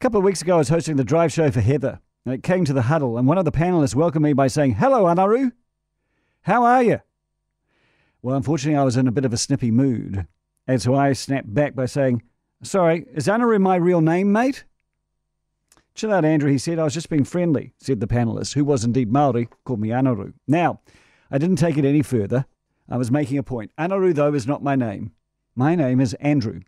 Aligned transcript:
couple 0.00 0.16
of 0.16 0.24
weeks 0.24 0.40
ago, 0.40 0.54
I 0.54 0.58
was 0.58 0.70
hosting 0.70 0.96
the 0.96 1.04
drive 1.04 1.30
show 1.30 1.50
for 1.50 1.60
Heather, 1.60 2.00
and 2.24 2.34
it 2.34 2.42
came 2.42 2.64
to 2.64 2.72
the 2.72 2.82
huddle, 2.82 3.18
and 3.18 3.28
one 3.28 3.36
of 3.36 3.44
the 3.44 3.52
panelists 3.52 3.94
welcomed 3.94 4.22
me 4.22 4.32
by 4.32 4.46
saying, 4.46 4.76
Hello, 4.76 5.04
Anaru. 5.04 5.52
How 6.42 6.64
are 6.64 6.82
you? 6.82 7.00
Well, 8.22 8.36
unfortunately, 8.36 8.78
I 8.78 8.84
was 8.84 8.96
in 8.96 9.06
a 9.06 9.12
bit 9.12 9.26
of 9.26 9.34
a 9.34 9.36
snippy 9.36 9.70
mood, 9.70 10.26
and 10.66 10.80
so 10.80 10.94
I 10.94 11.12
snapped 11.12 11.52
back 11.52 11.74
by 11.74 11.84
saying, 11.84 12.22
Sorry, 12.62 13.04
is 13.12 13.26
Anaru 13.26 13.60
my 13.60 13.76
real 13.76 14.00
name, 14.00 14.32
mate? 14.32 14.64
Chill 15.94 16.14
out, 16.14 16.24
Andrew, 16.24 16.50
he 16.50 16.56
said. 16.56 16.78
I 16.78 16.84
was 16.84 16.94
just 16.94 17.10
being 17.10 17.24
friendly, 17.24 17.74
said 17.78 18.00
the 18.00 18.06
panelist, 18.06 18.54
who 18.54 18.64
was 18.64 18.84
indeed 18.84 19.12
Maori, 19.12 19.50
called 19.64 19.80
me 19.80 19.88
Anaru. 19.88 20.32
Now, 20.48 20.80
I 21.30 21.36
didn't 21.36 21.56
take 21.56 21.76
it 21.76 21.84
any 21.84 22.00
further. 22.00 22.46
I 22.88 22.96
was 22.96 23.10
making 23.10 23.36
a 23.36 23.42
point. 23.42 23.70
Anaru, 23.78 24.14
though, 24.14 24.32
is 24.32 24.46
not 24.46 24.62
my 24.62 24.76
name. 24.76 25.12
My 25.54 25.74
name 25.74 26.00
is 26.00 26.14
Andrew. 26.14 26.60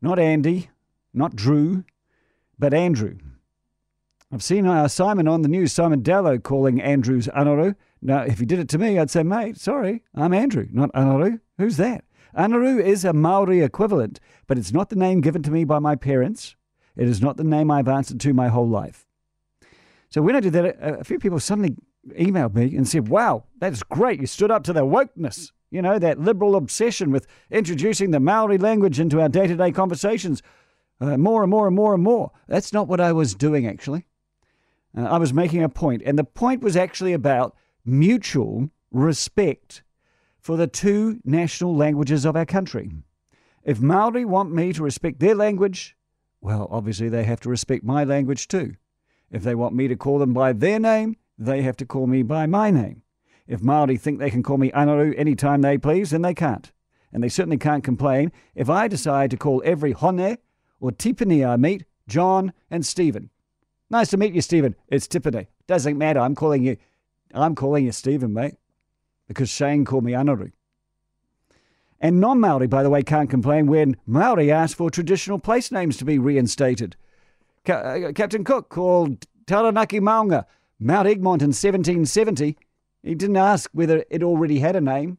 Not 0.00 0.18
Andy, 0.18 0.70
not 1.12 1.36
Drew, 1.36 1.84
but 2.60 2.74
Andrew. 2.74 3.16
I've 4.30 4.42
seen 4.42 4.66
uh, 4.66 4.86
Simon 4.86 5.26
on 5.26 5.42
the 5.42 5.48
news, 5.48 5.72
Simon 5.72 6.02
Dallow 6.02 6.38
calling 6.38 6.80
Andrews 6.80 7.26
Anaru. 7.34 7.74
Now, 8.00 8.22
if 8.22 8.38
he 8.38 8.46
did 8.46 8.60
it 8.60 8.68
to 8.68 8.78
me, 8.78 8.98
I'd 8.98 9.10
say, 9.10 9.24
mate, 9.24 9.58
sorry, 9.58 10.02
I'm 10.14 10.32
Andrew, 10.32 10.68
not 10.70 10.92
Anaru. 10.92 11.40
Who's 11.58 11.78
that? 11.78 12.04
Anaru 12.36 12.80
is 12.80 13.04
a 13.04 13.12
Maori 13.12 13.60
equivalent, 13.62 14.20
but 14.46 14.56
it's 14.56 14.72
not 14.72 14.90
the 14.90 14.96
name 14.96 15.20
given 15.20 15.42
to 15.42 15.50
me 15.50 15.64
by 15.64 15.80
my 15.80 15.96
parents. 15.96 16.54
It 16.96 17.08
is 17.08 17.20
not 17.20 17.38
the 17.38 17.44
name 17.44 17.70
I've 17.70 17.88
answered 17.88 18.20
to 18.20 18.34
my 18.34 18.48
whole 18.48 18.68
life. 18.68 19.06
So 20.10 20.22
when 20.22 20.36
I 20.36 20.40
did 20.40 20.52
that, 20.52 20.64
a, 20.64 21.00
a 21.00 21.04
few 21.04 21.18
people 21.18 21.40
suddenly 21.40 21.76
emailed 22.10 22.54
me 22.54 22.76
and 22.76 22.86
said, 22.86 23.08
wow, 23.08 23.44
that's 23.58 23.82
great. 23.82 24.20
You 24.20 24.26
stood 24.26 24.50
up 24.50 24.62
to 24.64 24.72
the 24.72 24.84
wokeness, 24.84 25.50
you 25.70 25.82
know, 25.82 25.98
that 25.98 26.20
liberal 26.20 26.56
obsession 26.56 27.10
with 27.10 27.26
introducing 27.50 28.10
the 28.10 28.20
Maori 28.20 28.58
language 28.58 29.00
into 29.00 29.20
our 29.20 29.28
day 29.28 29.46
to 29.46 29.56
day 29.56 29.72
conversations 29.72 30.42
uh, 31.00 31.16
more 31.16 31.42
and 31.42 31.50
more 31.50 31.66
and 31.66 31.76
more 31.76 31.94
and 31.94 32.02
more. 32.02 32.30
That's 32.46 32.72
not 32.72 32.88
what 32.88 33.00
I 33.00 33.12
was 33.12 33.34
doing, 33.34 33.66
actually. 33.66 34.06
Uh, 34.96 35.04
I 35.04 35.18
was 35.18 35.32
making 35.32 35.62
a 35.62 35.68
point, 35.68 36.02
and 36.04 36.18
the 36.18 36.24
point 36.24 36.62
was 36.62 36.76
actually 36.76 37.12
about 37.12 37.56
mutual 37.84 38.70
respect 38.90 39.82
for 40.38 40.56
the 40.56 40.66
two 40.66 41.20
national 41.24 41.76
languages 41.76 42.24
of 42.24 42.36
our 42.36 42.46
country. 42.46 42.90
If 43.62 43.80
Maori 43.80 44.24
want 44.24 44.52
me 44.52 44.72
to 44.72 44.82
respect 44.82 45.20
their 45.20 45.34
language, 45.34 45.96
well, 46.40 46.66
obviously 46.70 47.08
they 47.08 47.24
have 47.24 47.40
to 47.40 47.50
respect 47.50 47.84
my 47.84 48.04
language 48.04 48.48
too. 48.48 48.74
If 49.30 49.42
they 49.42 49.54
want 49.54 49.74
me 49.74 49.86
to 49.88 49.96
call 49.96 50.18
them 50.18 50.32
by 50.32 50.52
their 50.52 50.80
name, 50.80 51.16
they 51.38 51.62
have 51.62 51.76
to 51.78 51.86
call 51.86 52.06
me 52.06 52.22
by 52.22 52.46
my 52.46 52.70
name. 52.70 53.02
If 53.46 53.62
Maori 53.62 53.96
think 53.96 54.18
they 54.18 54.30
can 54.30 54.42
call 54.42 54.58
me 54.58 54.70
Anaru 54.70 55.14
any 55.16 55.34
time 55.34 55.60
they 55.60 55.78
please, 55.78 56.10
then 56.10 56.22
they 56.22 56.34
can't. 56.34 56.72
And 57.12 57.22
they 57.22 57.28
certainly 57.28 57.58
can't 57.58 57.84
complain 57.84 58.32
if 58.54 58.70
I 58.70 58.88
decide 58.88 59.30
to 59.30 59.36
call 59.36 59.62
every 59.64 59.92
hone 59.92 60.38
or 60.80 60.90
tipene 60.90 61.46
I 61.46 61.56
meet 61.56 61.84
John 62.08 62.52
and 62.70 62.84
Stephen. 62.84 63.30
Nice 63.90 64.08
to 64.10 64.16
meet 64.16 64.34
you, 64.34 64.40
Stephen. 64.40 64.76
It's 64.88 65.08
Tipene. 65.08 65.48
Doesn't 65.66 65.98
matter. 65.98 66.20
I'm 66.20 66.34
calling 66.36 66.64
you. 66.64 66.76
I'm 67.34 67.54
calling 67.54 67.84
you 67.84 67.92
Stephen, 67.92 68.32
mate, 68.32 68.54
because 69.28 69.48
Shane 69.50 69.84
called 69.84 70.04
me 70.04 70.12
Anaru. 70.12 70.52
And 72.00 72.20
non 72.20 72.40
Maori, 72.40 72.66
by 72.66 72.82
the 72.82 72.90
way, 72.90 73.02
can't 73.02 73.28
complain 73.28 73.66
when 73.66 73.96
Maori 74.06 74.50
asked 74.50 74.76
for 74.76 74.90
traditional 74.90 75.38
place 75.38 75.70
names 75.70 75.96
to 75.98 76.04
be 76.04 76.18
reinstated. 76.18 76.96
Ca- 77.64 77.74
uh, 77.74 78.12
Captain 78.12 78.42
Cook 78.42 78.68
called 78.68 79.26
Taranaki 79.46 80.00
Maunga 80.00 80.46
Mount 80.78 81.06
Egmont 81.06 81.42
in 81.42 81.48
1770. 81.48 82.56
He 83.02 83.14
didn't 83.14 83.36
ask 83.36 83.70
whether 83.72 84.04
it 84.08 84.22
already 84.22 84.60
had 84.60 84.76
a 84.76 84.80
name. 84.80 85.18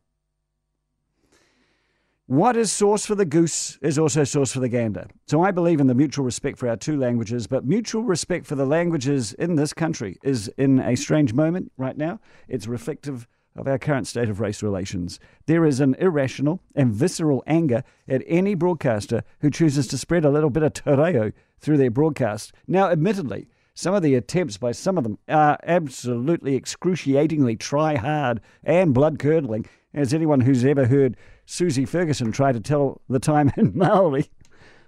What 2.31 2.55
is 2.55 2.71
sauce 2.71 3.05
for 3.05 3.15
the 3.15 3.25
goose 3.25 3.77
is 3.81 3.99
also 3.99 4.23
sauce 4.23 4.53
for 4.53 4.61
the 4.61 4.69
gander. 4.69 5.05
So 5.27 5.43
I 5.43 5.51
believe 5.51 5.81
in 5.81 5.87
the 5.87 5.93
mutual 5.93 6.23
respect 6.23 6.57
for 6.57 6.69
our 6.69 6.77
two 6.77 6.95
languages, 6.95 7.45
but 7.45 7.65
mutual 7.65 8.03
respect 8.03 8.45
for 8.45 8.55
the 8.55 8.65
languages 8.65 9.33
in 9.33 9.55
this 9.55 9.73
country 9.73 10.17
is 10.23 10.47
in 10.57 10.79
a 10.79 10.95
strange 10.95 11.33
moment 11.33 11.73
right 11.75 11.97
now. 11.97 12.21
It's 12.47 12.67
reflective 12.67 13.27
of 13.57 13.67
our 13.67 13.77
current 13.77 14.07
state 14.07 14.29
of 14.29 14.39
race 14.39 14.63
relations. 14.63 15.19
There 15.45 15.65
is 15.65 15.81
an 15.81 15.93
irrational 15.95 16.61
and 16.73 16.93
visceral 16.93 17.43
anger 17.47 17.83
at 18.07 18.23
any 18.25 18.55
broadcaster 18.55 19.25
who 19.41 19.49
chooses 19.49 19.87
to 19.87 19.97
spread 19.97 20.23
a 20.23 20.29
little 20.29 20.49
bit 20.49 20.63
of 20.63 20.71
te 20.71 20.89
reo 20.89 21.33
through 21.59 21.79
their 21.79 21.91
broadcast. 21.91 22.53
Now, 22.65 22.91
admittedly, 22.91 23.49
some 23.73 23.93
of 23.93 24.03
the 24.03 24.15
attempts 24.15 24.55
by 24.55 24.71
some 24.71 24.97
of 24.97 25.03
them 25.03 25.17
are 25.27 25.57
absolutely 25.63 26.55
excruciatingly 26.55 27.57
try 27.57 27.97
hard 27.97 28.39
and 28.63 28.93
blood 28.93 29.19
curdling, 29.19 29.65
as 29.93 30.13
anyone 30.13 30.41
who's 30.41 30.63
ever 30.63 30.85
heard 30.85 31.17
Susie 31.51 31.83
Ferguson 31.83 32.31
try 32.31 32.53
to 32.53 32.61
tell 32.61 33.01
the 33.09 33.19
time 33.19 33.51
in 33.57 33.77
Maori. 33.77 34.31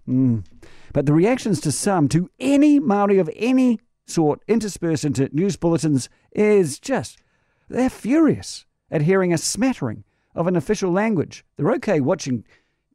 Mm. 0.07 0.45
But 0.93 1.05
the 1.05 1.13
reactions 1.13 1.59
to 1.61 1.73
some, 1.73 2.07
to 2.09 2.29
any 2.39 2.79
Maori 2.79 3.17
of 3.17 3.29
any 3.35 3.81
sort 4.05 4.41
interspersed 4.47 5.03
into 5.03 5.27
news 5.33 5.57
bulletins, 5.57 6.07
is 6.31 6.79
just, 6.79 7.21
they're 7.67 7.89
furious 7.89 8.65
at 8.89 9.01
hearing 9.01 9.33
a 9.33 9.37
smattering 9.37 10.05
of 10.35 10.47
an 10.47 10.55
official 10.55 10.89
language. 10.89 11.43
They're 11.57 11.73
okay 11.73 11.99
watching 11.99 12.45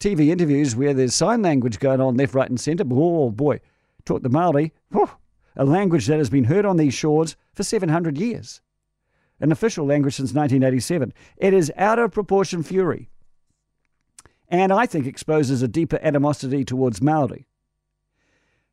TV 0.01 0.29
interviews 0.29 0.75
where 0.75 0.95
there's 0.95 1.15
sign 1.15 1.43
language 1.43 1.79
going 1.79 2.01
on 2.01 2.17
left, 2.17 2.35
right, 2.35 2.49
and 2.49 2.59
centre, 2.59 2.85
oh 2.91 3.31
boy, 3.31 3.61
talk 4.07 4.23
the 4.23 4.31
Maori, 4.31 4.73
whew, 4.93 5.11
a 5.57 5.67
language 5.67 6.07
that 6.07 6.17
has 6.17 6.31
been 6.31 6.45
heard 6.45 6.65
on 6.65 6.79
these 6.79 6.95
shores 6.95 7.37
for 7.53 7.65
700 7.65 8.17
years. 8.17 8.63
An 9.41 9.53
official 9.53 9.85
language 9.85 10.15
since 10.15 10.33
1987. 10.33 11.13
It 11.37 11.53
is 11.53 11.71
out 11.77 11.99
of 11.99 12.13
proportion 12.13 12.63
fury 12.63 13.11
and 14.49 14.73
I 14.73 14.87
think 14.87 15.07
exposes 15.07 15.63
a 15.63 15.69
deeper 15.69 15.99
animosity 16.03 16.65
towards 16.65 17.03
Maori. 17.03 17.47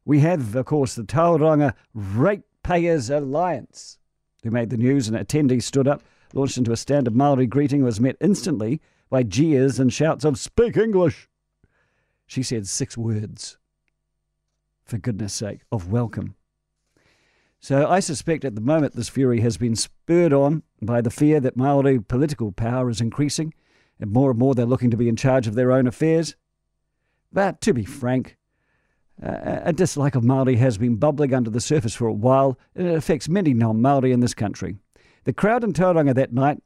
We 0.06 0.20
have, 0.20 0.56
of 0.56 0.66
course, 0.66 0.96
the 0.96 1.04
Tauranga 1.04 1.74
Ratepayers 1.94 3.10
Alliance, 3.10 3.98
who 4.44 4.52
made 4.52 4.70
the 4.70 4.78
news, 4.78 5.08
and 5.08 5.18
attendees 5.18 5.64
stood 5.64 5.88
up, 5.88 6.04
launched 6.34 6.58
into 6.58 6.72
a 6.72 6.78
standard 6.78 7.16
Maori 7.16 7.48
greeting, 7.48 7.84
was 7.84 8.00
met 8.00 8.16
instantly 8.22 8.82
by 9.10 9.24
jeers 9.24 9.80
and 9.80 9.92
shouts 9.92 10.24
of 10.24 10.38
"Speak 10.38 10.78
English!" 10.78 11.28
She 12.28 12.44
said 12.44 12.68
six 12.68 12.98
words, 12.98 13.58
for 14.84 14.98
goodness 14.98 15.34
sake, 15.34 15.62
of 15.72 15.92
welcome. 15.92 16.36
So 17.60 17.88
I 17.88 18.00
suspect 18.00 18.46
at 18.46 18.54
the 18.54 18.62
moment 18.62 18.96
this 18.96 19.10
fury 19.10 19.42
has 19.42 19.58
been 19.58 19.76
spurred 19.76 20.34
on 20.34 20.62
by 20.82 21.02
the 21.02 21.10
fear 21.10 21.40
that 21.40 21.58
Maori 21.58 22.00
political 22.00 22.52
power 22.52 22.90
is 22.90 23.02
increasing 23.02 23.54
and 24.00 24.12
more 24.12 24.30
and 24.32 24.40
more 24.40 24.56
they're 24.56 24.66
looking 24.66 24.92
to 24.92 24.98
be 24.98 25.10
in 25.10 25.16
charge 25.16 25.48
of 25.48 25.56
their 25.56 25.72
own 25.72 25.88
affairs. 25.88 26.36
But 27.32 27.62
to 27.62 27.74
be 27.74 27.86
frank, 27.86 28.38
a 29.22 29.74
dislike 29.74 30.16
of 30.16 30.24
Maori 30.24 30.58
has 30.58 30.78
been 30.78 30.98
bubbling 30.98 31.34
under 31.34 31.50
the 31.50 31.62
surface 31.62 31.96
for 31.96 32.08
a 32.08 32.14
while, 32.14 32.60
and 32.76 32.88
it 32.88 32.96
affects 32.96 33.30
many 33.30 33.54
non 33.54 33.82
Maori 33.82 34.12
in 34.12 34.20
this 34.20 34.34
country. 34.34 34.78
The 35.24 35.34
crowd 35.34 35.64
in 35.64 35.74
Tauranga 35.74 36.14
that 36.16 36.34
night, 36.34 36.62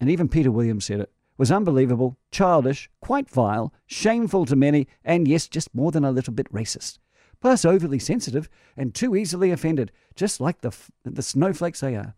and 0.00 0.10
even 0.10 0.28
Peter 0.28 0.50
Williams 0.50 0.84
said 0.84 1.00
it, 1.00 1.10
was 1.36 1.50
unbelievable, 1.50 2.16
childish, 2.30 2.88
quite 3.00 3.28
vile, 3.28 3.72
shameful 3.86 4.44
to 4.46 4.56
many, 4.56 4.86
and 5.04 5.26
yes, 5.26 5.48
just 5.48 5.74
more 5.74 5.90
than 5.90 6.04
a 6.04 6.12
little 6.12 6.32
bit 6.32 6.52
racist. 6.52 6.98
Plus, 7.40 7.64
overly 7.64 7.98
sensitive 7.98 8.48
and 8.76 8.94
too 8.94 9.16
easily 9.16 9.50
offended, 9.50 9.90
just 10.14 10.40
like 10.40 10.60
the, 10.60 10.74
the 11.04 11.22
snowflakes 11.22 11.80
they 11.80 11.96
are. 11.96 12.14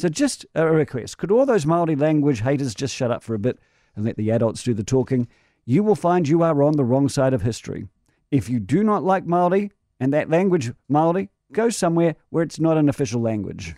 So, 0.00 0.08
just 0.08 0.46
uh, 0.56 0.66
a 0.66 0.72
request 0.72 1.18
could 1.18 1.30
all 1.30 1.44
those 1.44 1.66
Maori 1.66 1.94
language 1.94 2.40
haters 2.40 2.74
just 2.74 2.94
shut 2.94 3.10
up 3.10 3.22
for 3.22 3.34
a 3.34 3.38
bit 3.38 3.58
and 3.94 4.02
let 4.02 4.16
the 4.16 4.30
adults 4.30 4.62
do 4.62 4.72
the 4.72 4.82
talking? 4.82 5.28
You 5.66 5.82
will 5.82 5.94
find 5.94 6.26
you 6.26 6.42
are 6.42 6.62
on 6.62 6.78
the 6.78 6.86
wrong 6.86 7.10
side 7.10 7.34
of 7.34 7.42
history. 7.42 7.86
If 8.30 8.48
you 8.48 8.60
do 8.60 8.82
not 8.82 9.04
like 9.04 9.26
Maori 9.26 9.72
and 10.00 10.10
that 10.14 10.30
language 10.30 10.72
Maori, 10.88 11.28
go 11.52 11.68
somewhere 11.68 12.16
where 12.30 12.42
it's 12.42 12.58
not 12.58 12.78
an 12.78 12.88
official 12.88 13.20
language. 13.20 13.74